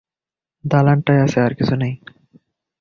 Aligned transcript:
দালানটাই 0.63 1.19
আছে, 1.25 1.37
আর 1.41 1.53
কিছুই 1.57 1.77
নেই। 1.77 1.93